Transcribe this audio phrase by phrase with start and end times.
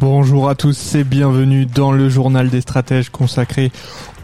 [0.00, 3.70] Bonjour à tous et bienvenue dans le journal des stratèges consacré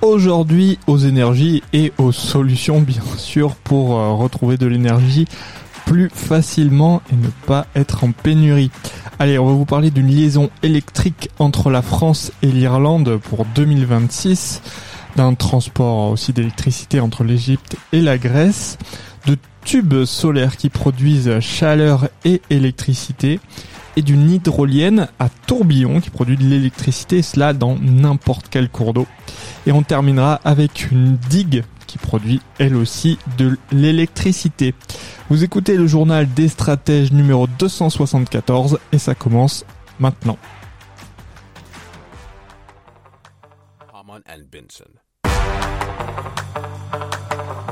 [0.01, 5.27] aujourd'hui aux énergies et aux solutions bien sûr pour euh, retrouver de l'énergie
[5.85, 8.71] plus facilement et ne pas être en pénurie.
[9.19, 14.63] Allez, on va vous parler d'une liaison électrique entre la France et l'Irlande pour 2026,
[15.17, 18.79] d'un transport aussi d'électricité entre l'Égypte et la Grèce,
[19.27, 23.41] de tubes solaires qui produisent chaleur et électricité,
[23.97, 29.07] et d'une hydrolienne à tourbillon qui produit de l'électricité, cela dans n'importe quel cours d'eau.
[29.67, 34.75] Et on terminera avec une digue qui produit elle aussi de l'électricité.
[35.31, 39.65] Vous écoutez le journal des stratèges numéro 274 et ça commence
[39.99, 40.39] maintenant.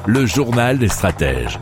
[0.07, 1.59] Le journal des stratèges.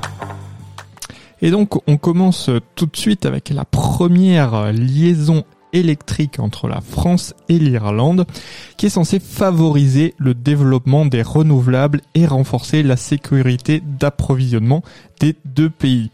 [1.42, 7.34] Et donc on commence tout de suite avec la première liaison électrique entre la France
[7.48, 8.26] et l'Irlande
[8.76, 14.82] qui est censée favoriser le développement des renouvelables et renforcer la sécurité d'approvisionnement
[15.20, 16.10] des deux pays.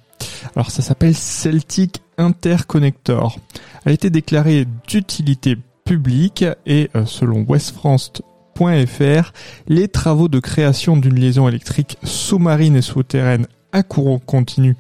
[0.55, 3.39] Alors ça s'appelle Celtic Interconnector.
[3.85, 9.33] Elle a été déclarée d'utilité publique et euh, selon westfrance.fr,
[9.69, 14.77] les travaux de création d'une liaison électrique sous-marine et souterraine à courant continu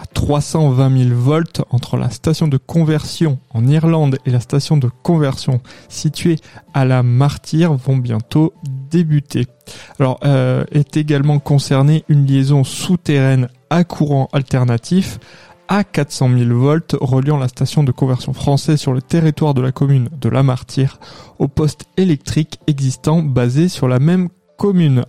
[0.00, 4.88] à 320 000 volts entre la station de conversion en Irlande et la station de
[5.02, 6.36] conversion située
[6.74, 8.52] à la Martyre vont bientôt
[8.90, 9.46] débuter.
[9.98, 15.18] Alors euh, est également concernée une liaison souterraine à courant alternatif
[15.68, 19.72] à 400 000 volts reliant la station de conversion française sur le territoire de la
[19.72, 20.98] commune de La Martyre
[21.38, 24.28] au poste électrique existant basé sur la même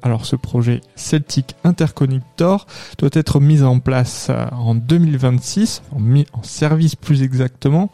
[0.04, 2.68] Alors ce projet Celtic Interconnector
[3.00, 7.90] doit être mis en place euh, en 2026, en, mis en service plus exactement.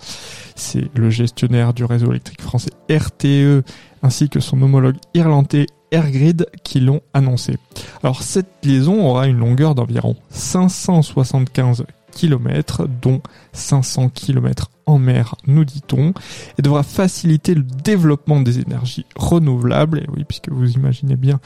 [0.56, 3.64] C'est le gestionnaire du réseau électrique français RTE
[4.04, 7.56] ainsi que son homologue irlandais Airgrid qui l'ont annoncé.
[8.04, 13.22] Alors cette liaison aura une longueur d'environ 575 km, dont
[13.54, 16.14] 500 km en mer, nous dit-on,
[16.58, 20.00] et devra faciliter le développement des énergies renouvelables.
[20.00, 21.40] Et oui, puisque vous imaginez bien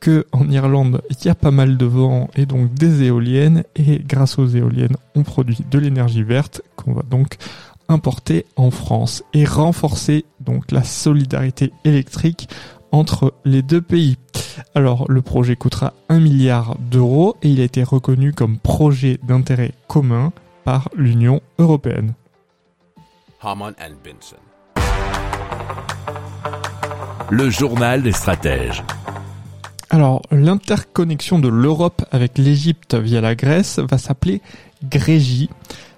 [0.00, 4.00] que en Irlande, il y a pas mal de vent et donc des éoliennes, et
[4.00, 7.36] grâce aux éoliennes, on produit de l'énergie verte qu'on va donc
[7.88, 12.48] importer en France et renforcer donc la solidarité électrique
[12.90, 14.16] entre les deux pays.
[14.74, 19.72] Alors le projet coûtera 1 milliard d'euros et il a été reconnu comme projet d'intérêt
[19.88, 20.32] commun
[20.64, 22.14] par l'Union européenne.
[27.28, 28.84] Le journal des stratèges.
[29.90, 34.42] Alors l'interconnexion de l'Europe avec l'Égypte via la Grèce va s'appeler
[34.84, 35.50] Grégie.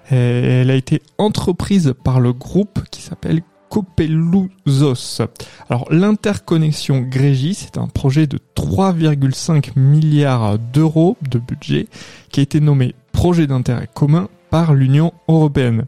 [0.09, 5.21] Elle a été entreprise par le groupe qui s'appelle Copelouzos.
[5.69, 11.89] Alors l'interconnexion Grégie, c'est un projet de 3,5 milliards d'euros de budget
[12.31, 15.85] qui a été nommé projet d'intérêt commun par l'Union européenne.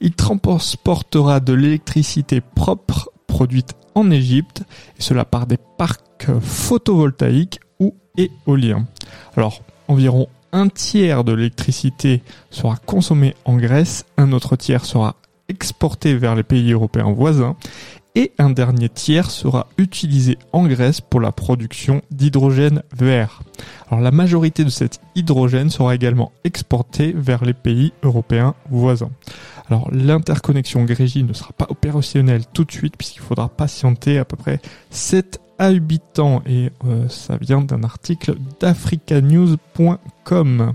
[0.00, 4.62] Il transportera de l'électricité propre produite en Égypte
[4.98, 8.86] et cela par des parcs photovoltaïques ou éoliens.
[9.36, 15.16] Alors environ un tiers de l'électricité sera consommée en Grèce, un autre tiers sera
[15.48, 17.56] exporté vers les pays européens voisins
[18.14, 23.42] et un dernier tiers sera utilisé en Grèce pour la production d'hydrogène vert.
[23.88, 29.10] Alors la majorité de cet hydrogène sera également exporté vers les pays européens voisins.
[29.68, 34.36] Alors l'interconnexion Grégie ne sera pas opérationnelle tout de suite puisqu'il faudra patienter à peu
[34.36, 40.74] près 7 à 8 ans et euh, ça vient d'un article d'africanews.com.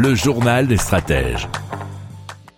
[0.00, 1.48] Le journal des stratèges.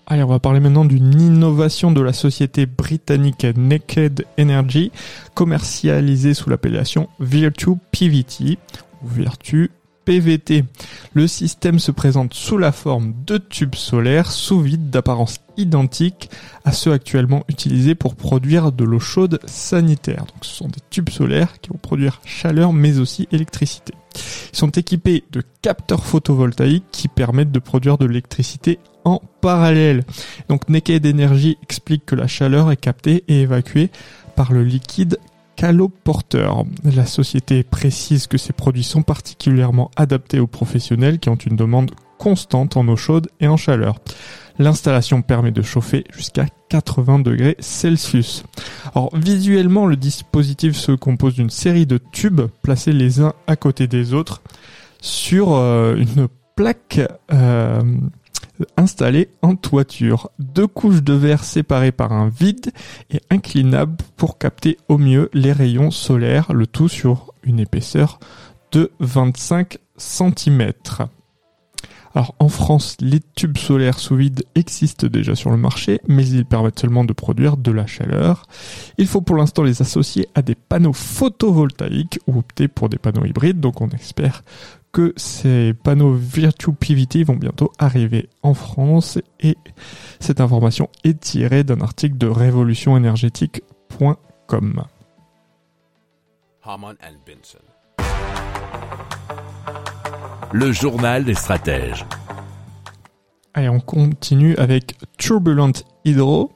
[0.06, 4.92] Allez, on va parler maintenant d'une innovation de la société britannique Naked Energy,
[5.32, 8.58] commercialisée sous l'appellation Virtue PVT,
[9.02, 9.70] Virtue
[10.04, 10.64] PVT.
[11.14, 16.30] Le système se présente sous la forme de tubes solaires sous vide d'apparence identique
[16.64, 20.24] à ceux actuellement utilisés pour produire de l'eau chaude sanitaire.
[20.26, 23.94] Donc ce sont des tubes solaires qui vont produire chaleur mais aussi électricité.
[24.52, 30.04] Ils sont équipés de capteurs photovoltaïques qui permettent de produire de l'électricité en parallèle.
[30.48, 33.90] Donc Naked Energy explique que la chaleur est captée et évacuée
[34.36, 35.18] par le liquide
[35.60, 36.64] caloporteur.
[36.84, 41.90] La société précise que ces produits sont particulièrement adaptés aux professionnels qui ont une demande
[42.16, 43.96] constante en eau chaude et en chaleur.
[44.58, 48.42] L'installation permet de chauffer jusqu'à 80 degrés Celsius.
[48.94, 53.86] Alors visuellement, le dispositif se compose d'une série de tubes placés les uns à côté
[53.86, 54.40] des autres
[55.02, 57.02] sur euh, une plaque
[57.32, 57.82] euh,
[58.76, 60.30] installée en toiture.
[60.38, 62.72] Deux couches de verre séparées par un vide
[63.10, 68.18] et inclinables pour capter au mieux les rayons solaires, le tout sur une épaisseur
[68.72, 70.72] de 25 cm.
[72.14, 76.44] Alors en France, les tubes solaires sous vide existent déjà sur le marché, mais ils
[76.44, 78.46] permettent seulement de produire de la chaleur.
[78.98, 83.24] Il faut pour l'instant les associer à des panneaux photovoltaïques ou opter pour des panneaux
[83.24, 84.42] hybrides, donc on espère
[84.92, 89.56] que ces panneaux Virtue PVT vont bientôt arriver en France et
[90.18, 94.84] cette information est tirée d'un article de révolutionénergétique.com.
[100.52, 102.04] Le journal des stratèges.
[103.54, 105.72] Allez, on continue avec Turbulent
[106.04, 106.52] Hydro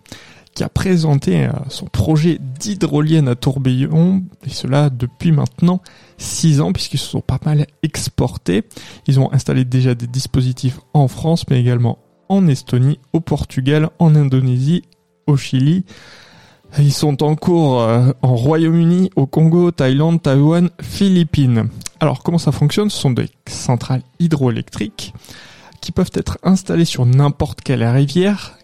[0.54, 5.80] qui a présenté euh, son projet d'hydrolienne à tourbillon, et cela depuis maintenant
[6.18, 8.62] 6 ans, puisqu'ils se sont pas mal exportés.
[9.06, 11.98] Ils ont installé déjà des dispositifs en France, mais également
[12.28, 14.82] en Estonie, au Portugal, en Indonésie,
[15.26, 15.84] au Chili.
[16.78, 21.68] Ils sont en cours euh, en Royaume-Uni, au Congo, Thaïlande, Taïwan, Philippines.
[22.00, 22.90] Alors comment ça fonctionne?
[22.90, 25.14] Ce sont des centrales hydroélectriques
[25.80, 28.56] qui peuvent être installées sur n'importe quelle rivière,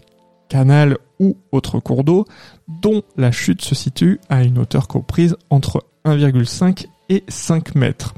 [0.50, 2.26] canal ou autre cours d'eau,
[2.68, 8.12] dont la chute se situe à une hauteur comprise entre 1,5 et 5 mètres.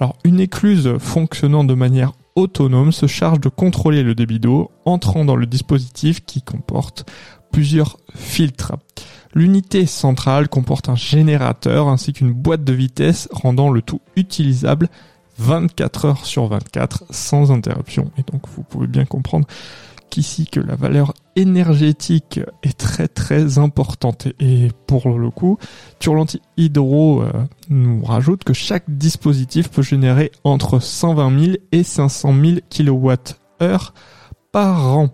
[0.00, 5.24] Alors une écluse fonctionnant de manière autonome se charge de contrôler le débit d'eau entrant
[5.24, 7.04] dans le dispositif qui comporte
[7.50, 8.74] plusieurs filtres.
[9.34, 14.88] L'unité centrale comporte un générateur ainsi qu'une boîte de vitesse rendant le tout utilisable
[15.38, 18.10] 24 heures sur 24 sans interruption.
[18.18, 19.46] Et donc vous pouvez bien comprendre
[20.10, 24.26] qu'ici que la valeur énergétique est très très importante.
[24.40, 25.58] Et pour le coup,
[26.00, 27.32] Turlanti Hydro euh,
[27.70, 33.92] nous rajoute que chaque dispositif peut générer entre 120 000 et 500 000 kWh
[34.50, 35.10] par an.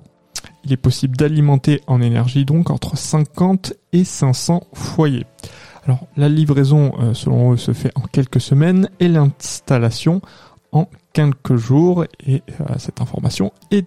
[0.65, 5.27] Il est possible d'alimenter en énergie donc entre 50 et 500 foyers.
[5.85, 10.23] Alors la livraison euh, selon eux se fait en quelques semaines et l'installation
[10.73, 13.87] en quelques jours et euh, cette information est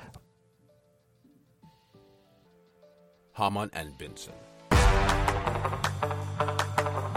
[3.41, 4.31] Harman and Benson.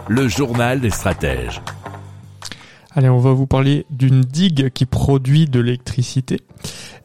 [0.08, 1.60] Le journal des stratèges.
[2.92, 6.40] Allez, on va vous parler d'une digue qui produit de l'électricité.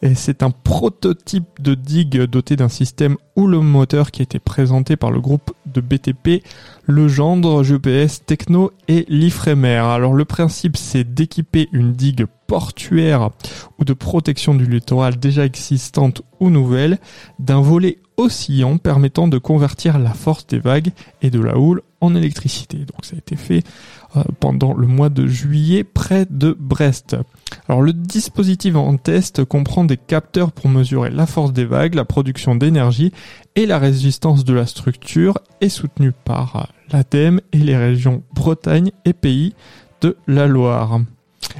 [0.00, 5.10] Et c'est un prototype de digue doté d'un système moteur qui a été présenté par
[5.10, 6.44] le groupe de BTP,
[6.86, 9.76] Legendre, GPS, Techno et l'Ifremer.
[9.76, 13.30] Alors le principe c'est d'équiper une digue portuaire
[13.78, 16.98] ou de protection du littoral déjà existante ou nouvelle
[17.38, 22.14] d'un volet oscillant permettant de convertir la force des vagues et de la houle en
[22.14, 22.78] électricité.
[22.78, 23.64] Donc ça a été fait
[24.16, 27.16] euh, pendant le mois de juillet près de Brest.
[27.68, 32.04] Alors le dispositif en test comprend des capteurs pour mesurer la force des vagues, la
[32.04, 33.12] production d'énergie
[33.56, 39.12] et la résistance de la structure est soutenu par l'ADEME et les régions Bretagne et
[39.12, 39.54] Pays
[40.00, 41.00] de la Loire.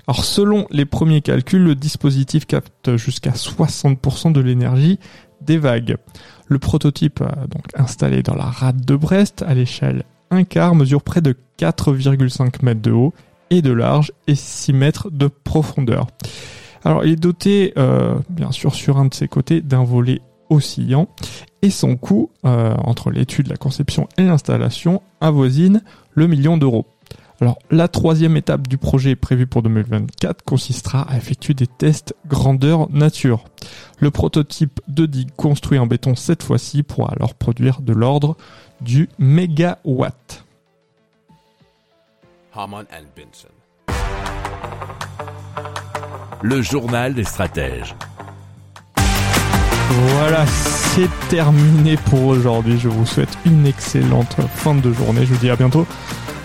[0.06, 4.98] Alors selon les premiers calculs, le dispositif capte jusqu'à 60% de l'énergie
[5.40, 5.96] des vagues.
[6.50, 11.20] Le prototype donc installé dans la rade de Brest à l'échelle 1 quart mesure près
[11.20, 13.14] de 4,5 mètres de haut
[13.50, 16.08] et de large et 6 mètres de profondeur.
[16.84, 21.08] Alors il est doté euh, bien sûr sur un de ses côtés d'un volet oscillant
[21.62, 25.82] et son coût euh, entre l'étude, la conception et l'installation avoisine
[26.14, 26.86] le million d'euros.
[27.40, 32.90] Alors la troisième étape du projet prévue pour 2024 consistera à effectuer des tests grandeur
[32.90, 33.44] nature.
[33.98, 38.36] Le prototype de digue construit en béton cette fois-ci pourra alors produire de l'ordre
[38.82, 40.44] du mégawatt.
[46.42, 47.94] Le journal des stratèges.
[49.90, 52.78] Voilà, c'est terminé pour aujourd'hui.
[52.78, 55.24] Je vous souhaite une excellente fin de journée.
[55.24, 55.86] Je vous dis à bientôt